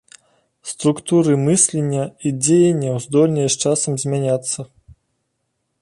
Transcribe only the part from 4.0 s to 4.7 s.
змяняцца.